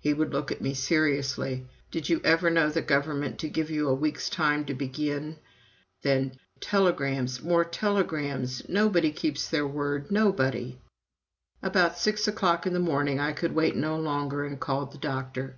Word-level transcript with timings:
He 0.00 0.12
would 0.12 0.32
look 0.32 0.50
at 0.50 0.60
me 0.60 0.74
seriously. 0.74 1.68
"Did 1.92 2.08
you 2.08 2.20
ever 2.24 2.50
know 2.50 2.70
the 2.70 2.82
Government 2.82 3.38
to 3.38 3.48
give 3.48 3.70
you 3.70 3.88
a 3.88 3.94
week's 3.94 4.28
time 4.28 4.64
to 4.64 4.74
begin?" 4.74 5.36
Then, 6.02 6.32
"Telegrams 6.58 7.40
more 7.40 7.64
telegrams! 7.64 8.68
Nobody 8.68 9.12
keeps 9.12 9.48
their 9.48 9.68
word, 9.68 10.10
nobody." 10.10 10.80
About 11.62 11.96
six 11.98 12.26
o'clock 12.26 12.66
in 12.66 12.72
the 12.72 12.80
morning 12.80 13.20
I 13.20 13.30
could 13.32 13.52
wait 13.54 13.76
no 13.76 13.96
longer 13.96 14.42
and 14.44 14.58
called 14.58 14.90
the 14.90 14.98
doctor. 14.98 15.54